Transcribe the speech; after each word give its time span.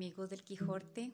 amigos 0.00 0.30
del 0.30 0.42
Quijote. 0.42 1.12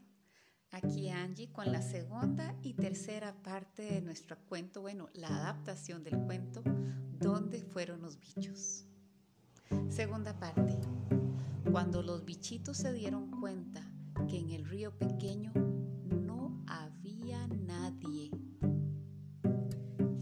Aquí 0.70 1.08
Angie 1.08 1.50
con 1.50 1.72
la 1.72 1.82
segunda 1.82 2.54
y 2.62 2.74
tercera 2.74 3.34
parte 3.42 3.82
de 3.82 4.00
nuestro 4.00 4.38
cuento, 4.46 4.80
bueno, 4.80 5.08
la 5.12 5.26
adaptación 5.26 6.04
del 6.04 6.16
cuento, 6.20 6.62
¿Dónde 7.18 7.64
fueron 7.64 8.00
los 8.00 8.20
bichos? 8.20 8.86
Segunda 9.88 10.38
parte. 10.38 10.78
Cuando 11.72 12.00
los 12.00 12.24
bichitos 12.24 12.76
se 12.76 12.92
dieron 12.92 13.28
cuenta 13.40 13.82
que 14.28 14.38
en 14.38 14.50
el 14.50 14.64
río 14.64 14.96
pequeño 14.96 15.52
no 16.04 16.62
había 16.68 17.44
nadie. 17.48 18.30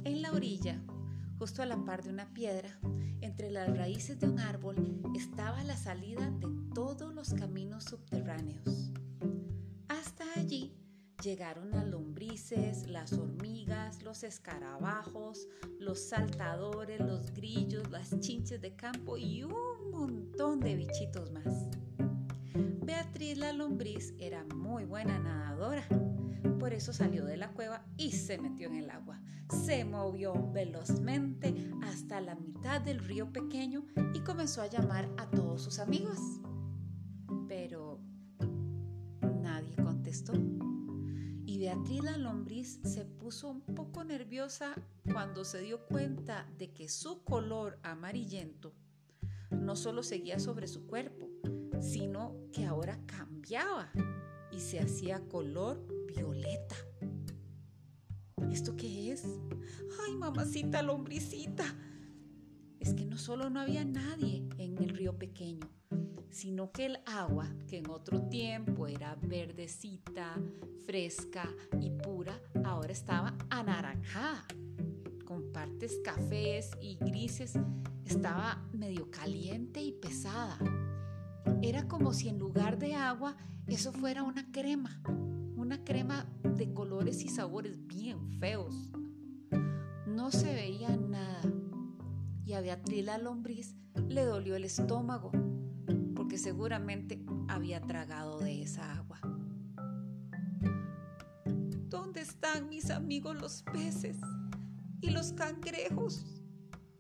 En 0.05 0.23
la 0.23 0.33
orilla, 0.33 0.83
justo 1.45 1.61
a 1.61 1.67
la 1.67 1.77
par 1.85 2.03
de 2.03 2.09
una 2.09 2.33
piedra, 2.33 2.71
entre 3.21 3.51
las 3.51 3.77
raíces 3.77 4.19
de 4.19 4.27
un 4.27 4.39
árbol, 4.39 5.03
estaba 5.15 5.63
la 5.63 5.77
salida 5.77 6.31
de 6.31 6.49
todos 6.75 7.15
los 7.15 7.35
caminos 7.35 7.85
subterráneos. 7.85 8.91
Hasta 9.89 10.25
allí 10.37 10.75
llegaron 11.23 11.71
las 11.71 11.87
lombrices, 11.87 12.87
las 12.87 13.13
hormigas, 13.13 14.03
los 14.03 14.23
escarabajos, 14.23 15.47
los 15.79 16.01
saltadores, 16.09 16.99
los 17.01 17.31
grillos, 17.35 17.91
las 17.91 18.19
chinches 18.21 18.63
de 18.63 18.75
campo 18.75 19.19
y 19.19 19.43
un 19.43 19.91
montón 19.91 20.61
de 20.61 20.77
bichitos 20.77 21.31
más. 21.31 21.67
Beatriz 22.87 23.37
la 23.37 23.53
lombriz 23.53 24.15
era 24.19 24.45
muy 24.45 24.87
buena 24.87 25.19
nadadora 25.19 25.87
por 26.59 26.73
eso 26.73 26.93
salió 26.93 27.25
de 27.25 27.37
la 27.37 27.53
cueva 27.53 27.85
y 27.97 28.13
se 28.13 28.39
metió 28.39 28.67
en 28.69 28.77
el 28.77 28.91
agua. 28.91 29.21
Se 29.67 29.85
movió 29.85 30.51
velozmente 30.53 31.55
hasta 31.83 32.21
la 32.21 32.35
mitad 32.35 32.81
del 32.81 32.99
río 32.99 33.33
pequeño 33.33 33.87
y 34.15 34.21
comenzó 34.21 34.63
a 34.63 34.67
llamar 34.67 35.09
a 35.19 35.29
todos 35.31 35.63
sus 35.63 35.79
amigos. 35.79 36.19
Pero 37.49 38.01
nadie 39.43 39.77
contestó. 39.77 40.33
Y 41.47 41.59
Beatriz 41.59 42.03
la 42.03 42.17
lombriz 42.17 42.81
se 42.83 43.05
puso 43.05 43.51
un 43.51 43.63
poco 43.63 44.03
nerviosa 44.03 44.75
cuando 45.13 45.45
se 45.45 45.61
dio 45.61 45.87
cuenta 45.87 46.49
de 46.59 46.73
que 46.73 46.89
su 46.89 47.23
color 47.25 47.79
amarillento 47.83 48.75
no 49.51 49.77
solo 49.77 50.03
seguía 50.03 50.39
sobre 50.39 50.67
su 50.67 50.87
cuerpo, 50.87 51.29
sino 51.81 52.35
que 52.53 52.65
ahora 52.65 52.99
cambiaba 53.07 53.93
y 54.55 54.61
se 54.61 54.81
hacía 54.81 55.21
color 55.29 55.85
violeta. 56.07 56.77
¿Esto 58.51 58.77
qué 58.77 59.13
es? 59.13 59.25
Ay, 60.05 60.15
mamacita 60.15 60.83
lombricita. 60.83 61.65
Es 62.79 62.95
que 62.95 63.05
no 63.05 63.19
solo 63.19 63.51
no 63.51 63.61
había 63.61 63.85
nadie 63.85 64.47
en 64.59 64.79
el 64.79 64.91
río 64.91 65.19
pequeño, 65.19 65.69
sino 66.31 66.71
que 66.71 66.87
el 66.87 66.99
agua, 67.07 67.49
que 67.67 67.79
en 67.79 67.91
otro 67.91 68.23
tiempo 68.29 68.87
era 68.87 69.17
verdecita, 69.17 70.37
fresca 70.87 71.49
y 71.81 71.91
pura, 71.91 72.39
ahora 72.65 72.93
estaba 72.93 73.37
anaranjada, 73.51 74.45
con 75.25 75.51
partes 75.53 75.99
cafés 76.05 76.71
y 76.81 76.97
grises, 76.97 77.55
estaba 78.05 78.63
medio 78.73 79.11
caliente 79.11 79.81
y 79.83 79.93
pesada. 79.93 80.59
Era 81.65 81.89
como 81.89 82.13
si 82.13 82.29
en 82.29 82.39
lugar 82.39 82.79
de 82.79 82.95
agua 82.95 83.37
eso 83.67 83.93
fuera 83.93 84.23
una 84.23 84.53
crema 84.53 85.01
una 85.65 85.83
crema 85.83 86.27
de 86.43 86.75
colores 86.75 87.23
y 87.23 87.31
sabores 87.31 87.87
bien 87.87 88.39
feos. 88.39 88.91
No 90.07 90.31
se 90.31 90.53
veía 90.53 90.95
nada 90.95 91.41
y 92.45 92.53
a 92.53 92.61
Beatriz 92.61 93.03
la 93.07 93.17
lombriz 93.17 93.75
le 94.07 94.27
dolió 94.27 94.57
el 94.57 94.65
estómago 94.65 95.33
porque 96.15 96.37
seguramente 96.37 97.25
había 97.49 97.81
tragado 97.81 98.41
de 98.41 98.61
esa 98.61 98.93
agua. 98.93 99.21
¿Dónde 101.89 102.21
están 102.21 102.69
mis 102.69 102.91
amigos 102.91 103.41
los 103.41 103.63
peces 103.63 104.19
y 105.01 105.09
los 105.09 105.33
cangrejos 105.33 106.43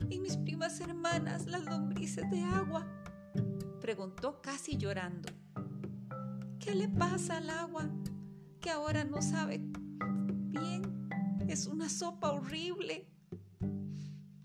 y 0.09 0.21
mis 0.21 0.39
primas 0.39 0.81
hermanas 0.81 1.45
las 1.45 1.67
lombrices 1.67 2.31
de 2.31 2.41
agua? 2.45 3.04
Preguntó 3.84 4.41
casi 4.41 4.78
llorando. 4.78 5.28
¿Qué 6.59 6.75
le 6.75 6.89
pasa 6.89 7.37
al 7.37 7.50
agua? 7.50 7.87
que 8.59 8.71
ahora 8.71 9.05
no 9.05 9.21
sabe 9.21 9.59
bien. 9.59 11.11
Es 11.49 11.67
una 11.67 11.91
sopa 11.91 12.31
horrible. 12.31 13.06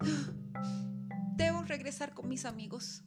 Debo 1.38 1.61
regresar 1.61 2.13
con 2.13 2.28
mis 2.28 2.44
amigos 2.44 3.05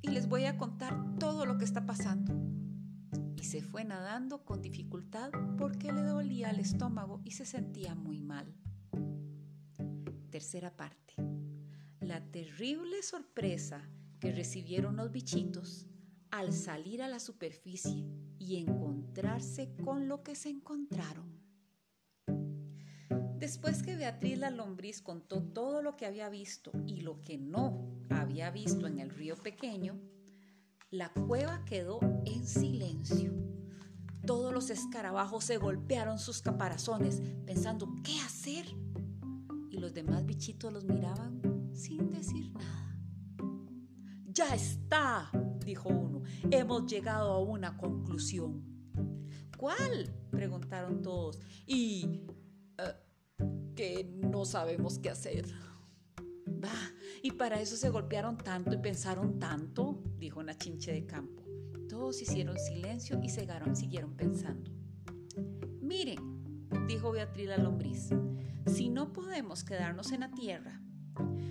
y 0.00 0.08
les 0.08 0.26
voy 0.26 0.46
a 0.46 0.56
contar 0.56 1.18
todo 1.18 1.44
lo 1.44 1.58
que 1.58 1.66
está 1.66 1.84
pasando. 1.84 2.32
Y 3.36 3.44
se 3.44 3.60
fue 3.60 3.84
nadando 3.84 4.42
con 4.42 4.62
dificultad 4.62 5.32
porque 5.58 5.92
le 5.92 6.00
dolía 6.00 6.48
el 6.48 6.60
estómago 6.60 7.20
y 7.24 7.32
se 7.32 7.44
sentía 7.44 7.94
muy 7.94 8.22
mal. 8.22 8.54
Tercera 10.30 10.74
parte. 10.74 11.12
La 12.00 12.24
terrible 12.30 13.02
sorpresa 13.02 13.86
que 14.24 14.32
recibieron 14.32 14.96
los 14.96 15.12
bichitos 15.12 15.86
al 16.30 16.54
salir 16.54 17.02
a 17.02 17.08
la 17.08 17.20
superficie 17.20 18.06
y 18.38 18.56
encontrarse 18.56 19.74
con 19.84 20.08
lo 20.08 20.22
que 20.22 20.34
se 20.34 20.48
encontraron. 20.48 21.42
Después 23.36 23.82
que 23.82 23.96
Beatriz 23.96 24.38
la 24.38 24.48
lombriz 24.48 25.02
contó 25.02 25.42
todo 25.42 25.82
lo 25.82 25.98
que 25.98 26.06
había 26.06 26.30
visto 26.30 26.72
y 26.86 27.02
lo 27.02 27.20
que 27.20 27.36
no 27.36 27.98
había 28.08 28.50
visto 28.50 28.86
en 28.86 28.98
el 28.98 29.10
río 29.10 29.36
pequeño, 29.36 30.00
la 30.90 31.12
cueva 31.12 31.62
quedó 31.66 32.00
en 32.24 32.46
silencio. 32.46 33.30
Todos 34.26 34.54
los 34.54 34.70
escarabajos 34.70 35.44
se 35.44 35.58
golpearon 35.58 36.18
sus 36.18 36.40
caparazones 36.40 37.20
pensando 37.44 37.94
qué 38.02 38.18
hacer 38.20 38.64
y 39.68 39.76
los 39.76 39.92
demás 39.92 40.24
bichitos 40.24 40.72
los 40.72 40.86
miraban 40.86 41.42
sin 41.74 42.10
decir 42.10 42.54
nada. 42.54 42.93
Ya 44.34 44.52
está, 44.52 45.30
dijo 45.64 45.88
uno, 45.88 46.22
hemos 46.50 46.90
llegado 46.90 47.32
a 47.32 47.38
una 47.38 47.76
conclusión. 47.76 48.64
¿Cuál? 49.56 50.12
preguntaron 50.32 51.02
todos. 51.02 51.38
Y 51.66 52.26
eh, 52.78 52.94
que 53.76 54.04
no 54.04 54.44
sabemos 54.44 54.98
qué 54.98 55.10
hacer. 55.10 55.46
Bah, 56.46 56.68
y 57.22 57.30
para 57.30 57.60
eso 57.60 57.76
se 57.76 57.90
golpearon 57.90 58.36
tanto 58.36 58.74
y 58.74 58.78
pensaron 58.78 59.38
tanto, 59.38 60.02
dijo 60.18 60.40
una 60.40 60.58
chinche 60.58 60.92
de 60.92 61.06
campo. 61.06 61.44
Todos 61.88 62.20
hicieron 62.20 62.58
silencio 62.58 63.20
y 63.22 63.28
siguieron, 63.28 63.76
siguieron 63.76 64.16
pensando. 64.16 64.70
Miren, 65.80 66.68
dijo 66.88 67.12
Beatriz 67.12 67.48
la 67.48 67.58
lombriz, 67.58 68.10
si 68.66 68.88
no 68.88 69.12
podemos 69.12 69.62
quedarnos 69.62 70.10
en 70.10 70.20
la 70.20 70.30
tierra, 70.32 70.82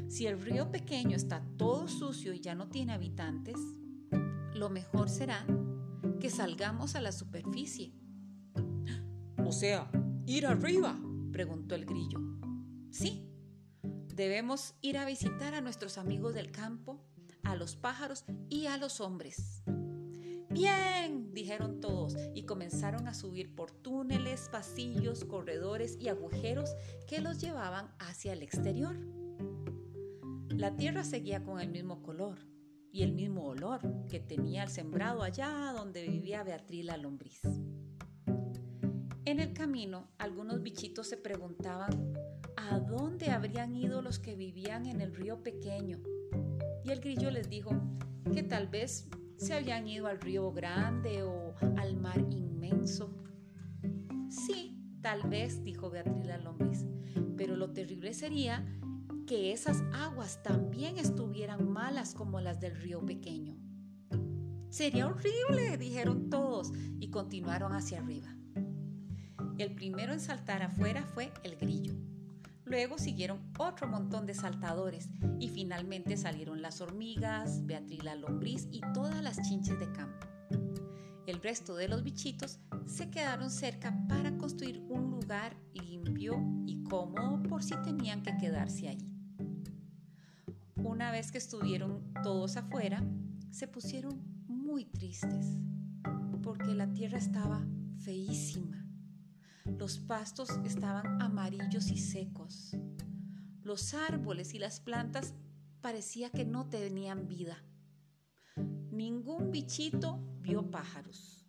si 0.07 0.28
el 0.28 0.40
río 0.41 0.72
pequeño 0.72 1.16
está 1.16 1.44
todo 1.57 1.88
sucio 1.88 2.34
y 2.34 2.40
ya 2.40 2.56
no 2.56 2.69
tiene 2.69 2.94
habitantes, 2.94 3.57
lo 4.53 4.69
mejor 4.69 5.09
será 5.09 5.46
que 6.19 6.29
salgamos 6.29 6.96
a 6.96 7.01
la 7.01 7.12
superficie. 7.12 7.94
O 9.46 9.52
sea, 9.52 9.91
ir 10.25 10.47
arriba, 10.47 10.97
preguntó 11.31 11.75
el 11.75 11.85
grillo. 11.85 12.19
Sí, 12.91 13.29
debemos 14.16 14.75
ir 14.81 14.97
a 14.97 15.06
visitar 15.06 15.53
a 15.53 15.62
nuestros 15.62 15.97
amigos 15.97 16.34
del 16.34 16.52
campo, 16.52 17.06
a 17.44 17.56
los 17.56 17.75
pájaros 17.75 18.23
y 18.50 18.68
a 18.68 18.78
los 18.78 19.02
hombres. 19.02 19.63
Bien, 20.50 21.34
dijeron 21.34 21.81
todos 21.81 22.16
y 22.35 22.44
comenzaron 22.44 23.07
a 23.07 23.13
subir 23.13 23.56
por 23.56 23.72
túneles, 23.72 24.50
pasillos, 24.52 25.25
corredores 25.25 25.97
y 26.00 26.09
agujeros 26.09 26.69
que 27.07 27.22
los 27.22 27.41
llevaban 27.41 27.94
hacia 28.00 28.34
el 28.34 28.44
exterior. 28.44 28.96
La 30.56 30.75
tierra 30.75 31.03
seguía 31.03 31.44
con 31.44 31.59
el 31.59 31.70
mismo 31.70 32.02
color, 32.02 32.38
y 32.94 33.02
el 33.02 33.11
mismo 33.14 33.46
olor 33.46 33.82
que 34.08 34.20
tenía 34.20 34.64
el 34.64 34.70
sembrado 34.70 35.23
allá 35.23 35.73
donde 35.76 36.08
vivía 36.08 36.44
Beatriz 36.44 36.85
la 36.85 36.96
lombriz. 36.96 37.41
En 39.26 39.40
el 39.40 39.53
camino, 39.53 40.11
algunos 40.20 40.61
bichitos 40.61 41.08
se 41.08 41.17
preguntaban 41.17 42.14
a 42.55 42.79
dónde 42.79 43.32
habrían 43.32 43.76
ido 43.76 44.03
los 44.03 44.20
que 44.20 44.35
vivían 44.35 44.85
en 44.85 45.02
el 45.02 45.16
río 45.16 45.41
pequeño. 45.41 46.00
Y 46.84 46.91
el 46.91 46.99
grillo 46.99 47.32
les 47.32 47.49
dijo 47.49 47.72
que 48.32 48.44
tal 48.44 48.67
vez 48.67 49.09
se 49.38 49.56
habían 49.56 49.88
ido 49.88 50.06
al 50.06 50.22
río 50.22 50.52
grande 50.52 51.23
o 51.23 51.56
al 51.78 51.97
mar 51.97 52.23
inmenso. 52.29 53.09
Sí, 54.29 54.78
tal 55.02 55.28
vez, 55.29 55.64
dijo 55.64 55.90
Beatriz 55.90 56.28
la 56.28 56.38
lombriz, 56.38 56.85
pero 57.35 57.56
lo 57.56 57.72
terrible 57.72 58.14
sería 58.14 58.64
que 59.25 59.53
esas 59.53 59.81
aguas 59.93 60.41
también 60.43 60.97
estuvieran 60.97 61.72
malas 61.72 62.14
como 62.14 62.40
las 62.41 62.59
del 62.59 62.75
río 62.75 63.05
pequeño. 63.05 63.55
Sería 64.70 65.08
horrible, 65.08 65.78
dijeron 65.78 66.29
todos 66.29 66.72
y 66.99 67.09
continuaron 67.09 67.73
hacia 67.73 67.99
arriba. 67.99 68.35
El 69.58 69.75
primero 69.75 70.14
en 70.14 70.20
saltar 70.20 70.64
afuera 70.64 71.05
fue 71.05 71.31
el 71.43 71.55
grillo. 71.55 71.93
Luego 72.66 72.97
siguieron 72.97 73.53
otro 73.59 73.87
montón 73.87 74.25
de 74.25 74.34
saltadores 74.34 75.09
y 75.40 75.49
finalmente 75.49 76.17
salieron 76.17 76.61
las 76.61 76.81
hormigas, 76.81 77.66
Beatriz 77.66 78.03
la 78.03 78.16
lombriz 78.16 78.67
y 78.72 78.81
todas 78.93 79.22
las 79.22 79.41
chinches 79.47 79.79
de 79.79 79.91
campo. 79.91 80.28
El 81.28 81.41
resto 81.41 81.75
de 81.75 81.87
los 81.87 82.03
bichitos 82.03 82.59
se 82.85 83.09
quedaron 83.09 83.49
cerca 83.49 83.96
para 84.09 84.37
construir 84.37 84.84
un 84.90 85.11
lugar 85.11 85.55
limpio 85.73 86.35
y 86.66 86.84
cómodo 86.84 87.41
por 87.43 87.64
si 87.64 87.75
tenían 87.84 88.23
que 88.23 88.35
quedarse 88.37 88.90
allí. 88.90 89.12
Una 90.84 91.12
vez 91.12 91.32
que 91.32 91.38
estuvieron 91.38 92.14
todos 92.24 92.58
afuera, 92.58 93.03
se 93.52 93.68
pusieron 93.68 94.22
muy 94.47 94.85
tristes 94.85 95.58
porque 96.41 96.74
la 96.76 96.91
tierra 96.91 97.18
estaba 97.18 97.66
feísima. 98.00 98.85
Los 99.66 99.97
pastos 100.00 100.50
estaban 100.66 101.22
amarillos 101.22 101.90
y 101.90 101.97
secos. 101.97 102.76
Los 103.64 103.94
árboles 103.94 104.53
y 104.53 104.59
las 104.59 104.82
plantas 104.82 105.34
parecía 105.82 106.30
que 106.30 106.44
no 106.44 106.68
tenían 106.68 107.28
vida. 107.28 107.64
Ningún 108.91 109.52
bichito 109.52 110.20
vio 110.41 110.70
pájaros. 110.70 111.47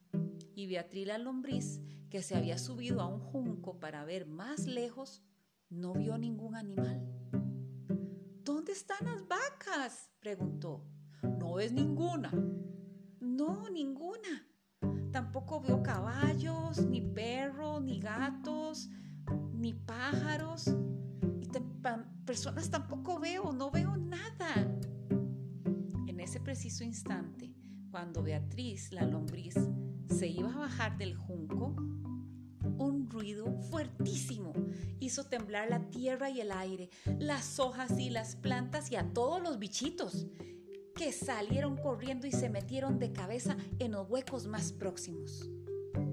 Y 0.54 0.68
Beatriz 0.68 1.08
la 1.08 1.18
lombriz, 1.18 1.80
que 2.08 2.22
se 2.22 2.36
había 2.36 2.56
subido 2.56 3.00
a 3.00 3.08
un 3.08 3.18
junco 3.18 3.80
para 3.80 4.04
ver 4.04 4.26
más 4.26 4.66
lejos, 4.66 5.22
no 5.68 5.92
vio 5.92 6.16
ningún 6.18 6.54
animal. 6.54 7.04
¿Dónde 8.44 8.72
están 8.72 9.06
las 9.06 9.26
vacas? 9.26 10.10
preguntó. 10.20 10.84
No 11.22 11.54
ves 11.54 11.72
ninguna. 11.72 12.30
No, 13.18 13.70
ninguna. 13.70 14.46
Tampoco 15.10 15.62
veo 15.62 15.82
caballos, 15.82 16.84
ni 16.84 17.00
perros, 17.00 17.82
ni 17.82 17.98
gatos, 18.00 18.90
ni 19.54 19.72
pájaros. 19.72 20.70
Y 21.40 21.48
personas 22.26 22.70
tampoco 22.70 23.18
veo, 23.18 23.50
no 23.50 23.70
veo 23.70 23.96
nada. 23.96 24.52
En 26.06 26.20
ese 26.20 26.38
preciso 26.38 26.84
instante, 26.84 27.50
cuando 27.90 28.22
Beatriz, 28.22 28.92
la 28.92 29.06
lombriz, 29.06 29.54
se 30.10 30.26
iba 30.26 30.52
a 30.52 30.58
bajar 30.58 30.98
del 30.98 31.16
junco, 31.16 31.68
un 31.78 32.13
fuertísimo 33.70 34.52
hizo 35.00 35.24
temblar 35.24 35.68
la 35.68 35.90
tierra 35.90 36.30
y 36.30 36.40
el 36.40 36.52
aire, 36.52 36.90
las 37.18 37.58
hojas 37.58 37.98
y 37.98 38.10
las 38.10 38.36
plantas 38.36 38.90
y 38.90 38.96
a 38.96 39.12
todos 39.12 39.42
los 39.42 39.58
bichitos 39.58 40.26
que 40.94 41.12
salieron 41.12 41.76
corriendo 41.76 42.26
y 42.26 42.32
se 42.32 42.48
metieron 42.48 42.98
de 42.98 43.12
cabeza 43.12 43.56
en 43.78 43.92
los 43.92 44.08
huecos 44.08 44.46
más 44.46 44.72
próximos. 44.72 45.48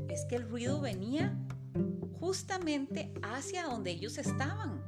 Es 0.10 0.26
que 0.26 0.36
el 0.36 0.50
ruido 0.50 0.82
venía 0.82 1.38
justamente 2.20 3.14
hacia 3.22 3.64
donde 3.64 3.92
ellos 3.92 4.18
estaban. 4.18 4.82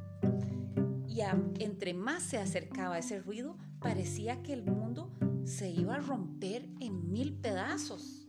Y 1.08 1.22
entre 1.60 1.94
más 1.94 2.24
se 2.24 2.38
acercaba 2.38 2.98
ese 2.98 3.20
ruido, 3.20 3.58
parecía 3.80 4.42
que 4.42 4.54
el 4.54 4.64
mundo 4.64 5.12
se 5.46 5.70
iba 5.70 5.96
a 5.96 6.00
romper 6.00 6.68
en 6.80 7.12
mil 7.12 7.34
pedazos. 7.34 8.26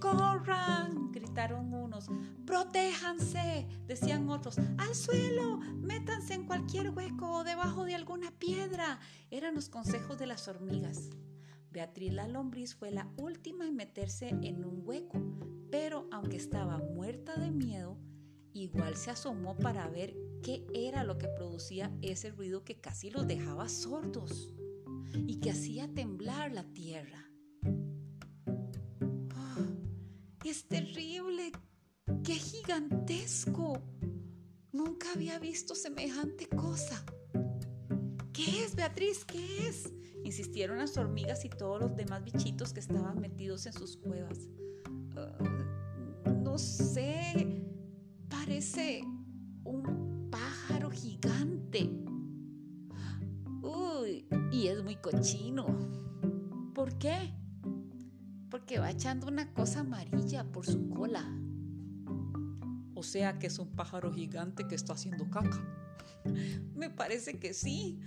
¡Corran! 0.00 1.12
Unos. 1.38 2.08
¡Protéjanse! 2.44 3.66
decían 3.86 4.28
otros. 4.28 4.58
¡Al 4.78 4.94
suelo! 4.94 5.58
¡Métanse 5.58 6.34
en 6.34 6.46
cualquier 6.46 6.90
hueco 6.90 7.30
o 7.30 7.44
debajo 7.44 7.84
de 7.84 7.94
alguna 7.94 8.30
piedra! 8.32 8.98
Eran 9.30 9.54
los 9.54 9.68
consejos 9.68 10.18
de 10.18 10.26
las 10.26 10.48
hormigas. 10.48 11.10
Beatriz 11.70 12.12
la 12.12 12.26
lombriz 12.26 12.74
fue 12.74 12.90
la 12.90 13.08
última 13.16 13.66
en 13.66 13.76
meterse 13.76 14.28
en 14.28 14.64
un 14.64 14.82
hueco, 14.84 15.20
pero 15.70 16.08
aunque 16.10 16.36
estaba 16.36 16.78
muerta 16.78 17.36
de 17.36 17.50
miedo, 17.52 17.96
igual 18.52 18.96
se 18.96 19.10
asomó 19.10 19.56
para 19.56 19.88
ver 19.88 20.16
qué 20.42 20.66
era 20.74 21.04
lo 21.04 21.16
que 21.16 21.28
producía 21.28 21.92
ese 22.02 22.30
ruido 22.30 22.64
que 22.64 22.80
casi 22.80 23.10
los 23.10 23.28
dejaba 23.28 23.68
sordos 23.68 24.52
y 25.14 25.38
que 25.38 25.52
hacía 25.52 25.88
temblar 25.94 26.52
la 26.52 26.64
tierra. 26.64 27.29
Es 30.50 30.66
terrible, 30.66 31.52
qué 32.24 32.34
gigantesco. 32.34 33.80
Nunca 34.72 35.12
había 35.14 35.38
visto 35.38 35.74
semejante 35.74 36.48
cosa. 36.48 37.04
¿Qué 38.32 38.64
es, 38.64 38.74
Beatriz? 38.74 39.24
¿Qué 39.24 39.68
es? 39.68 39.92
Insistieron 40.24 40.78
las 40.78 40.96
hormigas 40.96 41.44
y 41.44 41.48
todos 41.48 41.80
los 41.80 41.96
demás 41.96 42.24
bichitos 42.24 42.72
que 42.72 42.80
estaban 42.80 43.20
metidos 43.20 43.66
en 43.66 43.72
sus 43.72 43.96
cuevas. 43.96 44.48
Ah, 45.16 45.38
no 46.42 46.58
sé, 46.58 47.64
parece 48.28 49.02
un 49.64 50.28
pájaro 50.30 50.90
gigante 50.90 51.88
y 54.50 54.66
es 54.66 54.82
muy 54.82 54.96
cochino. 54.96 55.66
¿Por 56.74 56.98
qué? 56.98 57.39
Porque 58.70 58.78
va 58.82 58.90
echando 58.92 59.26
una 59.26 59.52
cosa 59.52 59.80
amarilla 59.80 60.44
por 60.44 60.64
su 60.64 60.88
cola. 60.90 61.24
O 62.94 63.02
sea 63.02 63.36
que 63.36 63.48
es 63.48 63.58
un 63.58 63.72
pájaro 63.72 64.12
gigante 64.12 64.68
que 64.68 64.76
está 64.76 64.92
haciendo 64.92 65.28
caca. 65.28 65.60
Me 66.76 66.88
parece 66.88 67.40
que 67.40 67.52
sí, 67.52 67.98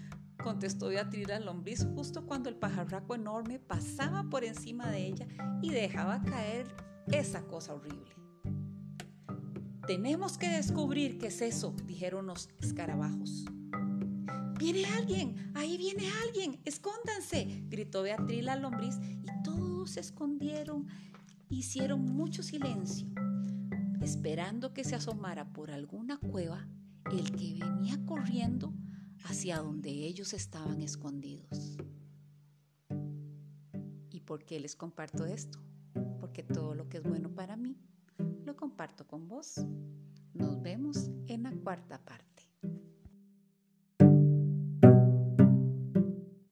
contestó 0.41 0.87
Beatriz 0.87 1.27
la 1.27 1.41
lombriz 1.41 1.85
justo 1.93 2.25
cuando 2.25 2.47
el 2.47 2.55
pajarraco 2.55 3.13
enorme 3.13 3.59
pasaba 3.59 4.23
por 4.29 4.45
encima 4.45 4.89
de 4.89 5.05
ella 5.05 5.27
y 5.61 5.71
dejaba 5.71 6.21
caer 6.21 6.73
esa 7.07 7.45
cosa 7.45 7.73
horrible. 7.73 8.15
Tenemos 9.85 10.37
que 10.37 10.47
descubrir 10.47 11.17
qué 11.17 11.27
es 11.27 11.41
eso, 11.41 11.75
dijeron 11.85 12.25
los 12.27 12.47
escarabajos. 12.61 13.43
Viene 14.57 14.85
alguien, 14.85 15.51
ahí 15.55 15.75
viene 15.77 16.09
alguien, 16.25 16.61
escóndanse, 16.63 17.65
gritó 17.67 18.01
Beatriz 18.01 18.45
la 18.45 18.55
lombriz 18.55 18.95
y 19.01 19.43
se 19.87 19.99
escondieron, 19.99 20.87
hicieron 21.49 22.05
mucho 22.05 22.43
silencio, 22.43 23.07
esperando 24.01 24.73
que 24.73 24.83
se 24.83 24.95
asomara 24.95 25.51
por 25.53 25.71
alguna 25.71 26.17
cueva 26.17 26.67
el 27.11 27.31
que 27.31 27.59
venía 27.59 28.03
corriendo 28.05 28.73
hacia 29.25 29.59
donde 29.59 29.89
ellos 29.89 30.33
estaban 30.33 30.81
escondidos. 30.81 31.77
¿Y 34.09 34.21
por 34.21 34.45
qué 34.45 34.59
les 34.59 34.75
comparto 34.75 35.25
esto? 35.25 35.59
Porque 36.19 36.43
todo 36.43 36.75
lo 36.75 36.89
que 36.89 36.97
es 36.97 37.03
bueno 37.03 37.33
para 37.33 37.55
mí 37.55 37.77
lo 38.45 38.55
comparto 38.55 39.05
con 39.07 39.27
vos. 39.27 39.55
Nos 40.33 40.61
vemos 40.61 41.09
en 41.27 41.43
la 41.43 41.51
cuarta 41.51 42.03
parte. 42.03 42.32